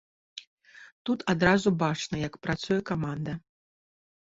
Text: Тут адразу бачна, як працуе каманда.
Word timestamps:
Тут 1.09 1.19
адразу 1.35 1.73
бачна, 1.85 2.15
як 2.27 2.41
працуе 2.49 2.81
каманда. 2.93 3.39